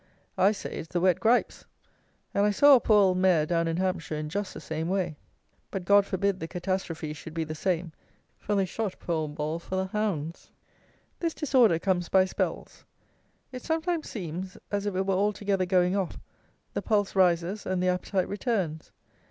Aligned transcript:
I 0.35 0.51
say 0.51 0.73
it's 0.77 0.87
the 0.87 0.99
wet 0.99 1.19
gripes; 1.19 1.63
and 2.33 2.43
I 2.43 2.49
saw 2.49 2.73
a 2.75 2.79
poor 2.79 2.97
old 2.97 3.19
mare 3.19 3.45
down 3.45 3.67
in 3.67 3.77
Hampshire 3.77 4.15
in 4.15 4.29
just 4.29 4.51
the 4.51 4.59
same 4.59 4.89
way; 4.89 5.15
but 5.69 5.85
God 5.85 6.07
forbid 6.07 6.39
the 6.39 6.47
catastrophe 6.47 7.13
should 7.13 7.35
be 7.35 7.43
the 7.43 7.53
same, 7.53 7.91
for 8.39 8.55
they 8.55 8.65
shot 8.65 8.97
poor 8.99 9.13
old 9.13 9.35
Ball 9.35 9.59
for 9.59 9.75
the 9.75 9.85
hounds. 9.85 10.49
This 11.19 11.35
disorder 11.35 11.77
comes 11.77 12.09
by 12.09 12.25
spells. 12.25 12.83
It 13.51 13.61
sometimes 13.61 14.09
seems 14.09 14.57
as 14.71 14.87
if 14.87 14.95
it 14.95 15.05
were 15.05 15.13
altogether 15.13 15.67
going 15.67 15.95
off; 15.95 16.17
the 16.73 16.81
pulse 16.81 17.15
rises, 17.15 17.67
and 17.67 17.83
the 17.83 17.89
appetite 17.89 18.27
returns. 18.27 18.91